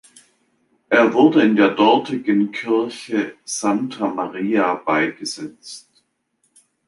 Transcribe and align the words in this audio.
Er 0.89 1.13
wurde 1.13 1.43
in 1.43 1.55
der 1.55 1.69
dortigen 1.75 2.51
Kirche 2.51 3.35
Santa 3.43 4.07
Maria 4.07 4.73
beigesetzt. 4.73 6.03